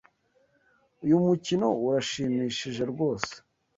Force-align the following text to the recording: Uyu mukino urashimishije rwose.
Uyu 1.03 1.17
mukino 1.25 1.67
urashimishije 1.85 2.83
rwose. 2.91 3.33